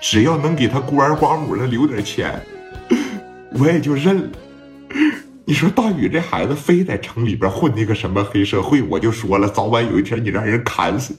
[0.00, 2.40] 只要能给他孤儿寡母的留点钱，
[3.58, 4.28] 我也就认了。
[5.44, 11.16] 你说大宇这孩子非在城里边混那个什么黑社会，我就说了，早晚有一天你让人砍死。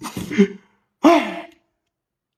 [1.00, 1.50] 哎，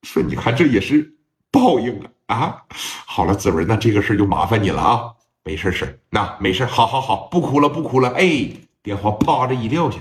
[0.03, 1.13] 说你看这也是
[1.51, 2.63] 报应啊啊！
[3.05, 5.11] 好了，子文，那这个事就麻烦你了啊。
[5.43, 8.09] 没事事那没事好好好，不哭了不哭了。
[8.11, 8.49] 哎，
[8.81, 9.99] 电话啪着一撂下，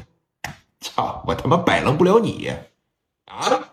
[0.81, 2.53] 操，我他妈摆弄不了你
[3.27, 3.72] 啊！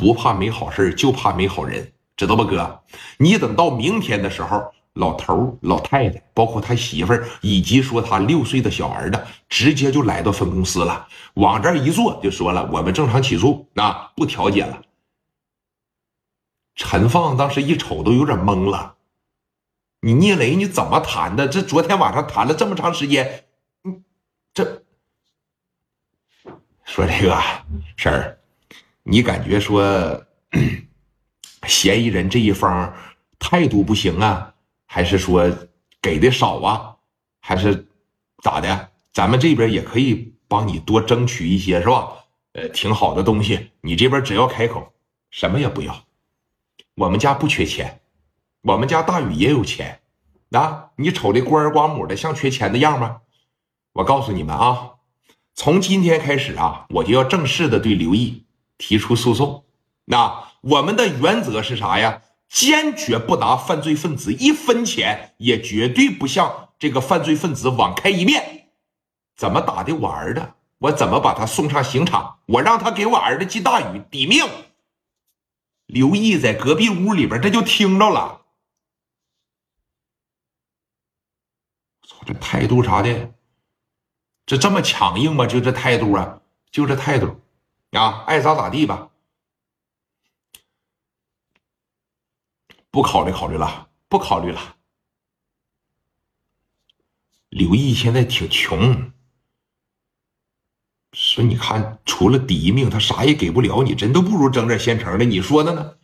[0.00, 2.82] 不怕没好事就怕没好人，知道吧，哥？
[3.18, 14.82] 你等到明天的时候，老头、老太太，包括他媳妇儿，以及说他六岁的小儿子，直接就来到分公司了，往这一坐，就说了：“我们正常起诉，那不调解了。”
[16.74, 18.94] 陈放当时一瞅，都有点懵了。
[20.00, 21.46] 你聂磊，你怎么谈的？
[21.46, 23.44] 这昨天晚上谈了这么长时间，
[23.84, 24.02] 嗯，
[24.54, 24.82] 这
[26.86, 27.38] 说这个
[27.96, 28.39] 事儿。
[29.02, 30.24] 你感觉说
[31.66, 32.94] 嫌疑人这一方
[33.38, 34.54] 态度不行啊，
[34.86, 35.50] 还是说
[36.02, 36.96] 给的少啊，
[37.40, 37.86] 还是
[38.42, 38.90] 咋的？
[39.12, 42.08] 咱们这边也可以帮你多争取一些，是吧？
[42.52, 44.92] 呃，挺好的东西，你这边只要开口，
[45.30, 46.04] 什么也不要。
[46.96, 48.00] 我们家不缺钱，
[48.62, 50.00] 我们家大宇也有钱
[50.50, 50.90] 啊！
[50.96, 53.22] 你瞅这孤儿寡母的，像缺钱的样吗？
[53.92, 54.92] 我告诉你们啊，
[55.54, 58.44] 从今天开始啊，我就要正式的对刘毅。
[58.80, 59.66] 提出诉讼，
[60.06, 62.22] 那我们的原则是啥呀？
[62.48, 68.70] 坚决不拿犯罪分子一分钱，也绝对不向这个犯罪分子网开一面。
[69.36, 72.38] 怎么打的我儿子，我怎么把他送上刑场？
[72.46, 74.44] 我让他给我儿子季大雨抵命。
[75.86, 78.40] 刘毅在隔壁屋里边，这就听着了。
[82.08, 83.32] 操，这态度啥的，
[84.46, 85.46] 这这么强硬吗？
[85.46, 86.40] 就这态度啊，
[86.72, 87.40] 就这态度。
[87.92, 89.10] 啊，爱咋咋地吧，
[92.90, 94.76] 不考虑考虑了，不考虑了。
[97.48, 99.12] 刘毅现在挺穷，
[101.12, 105.24] 说你看，除了第一命，他啥也给不了你，真都不如整点现成的。
[105.24, 105.98] 你说的呢？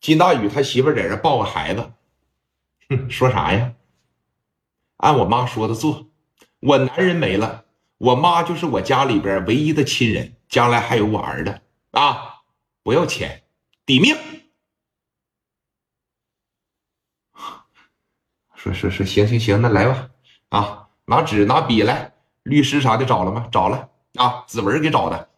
[0.00, 1.94] 金大宇他媳妇在这抱个孩子，
[2.90, 3.74] 哼，说啥呀？
[4.98, 6.08] 按我妈说的做，
[6.60, 7.64] 我男人没了，
[7.96, 10.36] 我妈就是我家里边唯一的亲人。
[10.54, 12.42] 将来还有我儿子啊！
[12.84, 13.42] 不要钱，
[13.84, 14.16] 抵命。
[18.54, 20.10] 说说说，行行行，那来吧。
[20.50, 23.48] 啊，拿纸拿笔来，律师啥的找了吗？
[23.50, 25.28] 找了啊，子文给找的。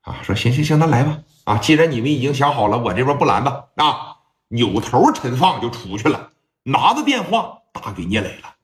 [0.00, 1.20] 啊，说行行行，那来吧。
[1.44, 3.68] 啊，既然你们已经想好了，我这边不拦吧。
[3.76, 4.16] 啊，
[4.48, 6.32] 扭头陈放就出去了，
[6.64, 8.56] 拿着电话打给聂磊了。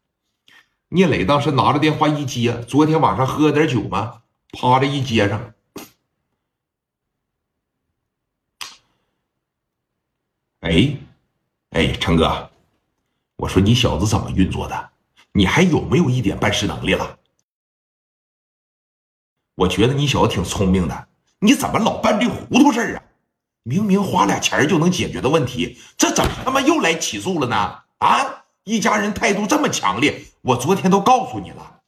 [0.89, 4.22] 聂磊当时拿着电话一接，昨天晚上喝了点酒吗？
[4.52, 5.54] 趴着一接上，
[10.60, 10.96] 哎，
[11.70, 12.50] 哎，成哥，
[13.36, 14.91] 我说你小子怎么运作的？
[15.32, 17.18] 你还有没有一点办事能力了？
[19.54, 21.08] 我觉得你小子挺聪明的，
[21.41, 23.02] 你怎么老办这糊涂事啊？
[23.62, 27.82] 明明花俩钱就能解决的问题，这怎么他妈又来起诉了呢？
[27.98, 31.81] 啊，一家人态度这么强烈，我昨天都告诉你了。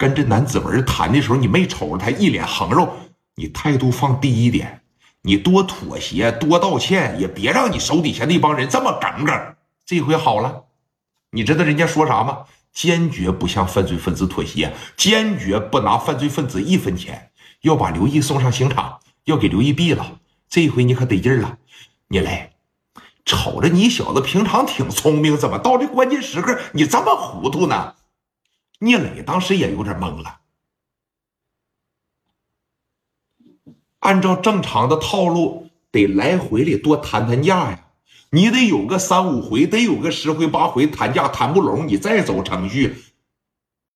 [0.00, 2.88] 跟这男子文谈的时候，你没瞅着他一脸横肉，
[3.34, 4.80] 你态度放低一点，
[5.20, 9.38] 你多妥协，多道歉，也别让你手底下那帮人这么耿耿。
[9.84, 10.62] 这回好了，
[11.32, 12.44] 你知道人家说啥吗？
[12.72, 20.18] 坚决不向犯罪分子妥协，坚决不拿犯罪分子一分钱，要把刘毅送上刑场，要给刘毅毙了。
[20.48, 21.58] 这回你可得劲了，
[22.08, 22.52] 你来，
[23.26, 27.96] 瞅着你小子平常挺聪明，怎么到这关键时刻你这么糊涂呢？
[28.80, 30.40] 聂磊当时也有点懵了。
[34.00, 37.86] 按照正常的套路，得来回里多谈谈价呀。
[38.30, 42.96] 你得有个三五回，得有个十回八回谈价谈不拢，你再走程序，